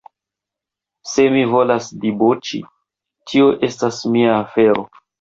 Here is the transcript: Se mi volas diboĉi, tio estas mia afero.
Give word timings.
Se 1.11 1.25
mi 1.35 1.43
volas 1.51 1.91
diboĉi, 2.07 2.65
tio 3.31 3.55
estas 3.71 4.05
mia 4.17 4.37
afero. 4.43 4.93